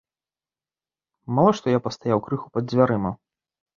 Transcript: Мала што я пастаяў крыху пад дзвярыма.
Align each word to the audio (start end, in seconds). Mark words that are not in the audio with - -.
Мала 1.39 1.51
што 1.59 1.67
я 1.75 1.79
пастаяў 1.89 2.19
крыху 2.29 2.47
пад 2.57 2.63
дзвярыма. 2.75 3.11